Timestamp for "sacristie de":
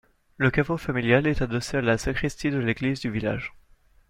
1.99-2.57